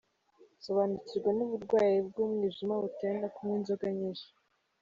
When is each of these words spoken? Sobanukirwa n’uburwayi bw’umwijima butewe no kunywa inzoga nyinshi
Sobanukirwa 0.65 1.29
n’uburwayi 1.37 1.97
bw’umwijima 2.07 2.73
butewe 2.83 3.15
no 3.21 3.29
kunywa 3.35 3.55
inzoga 3.59 3.87
nyinshi 3.97 4.27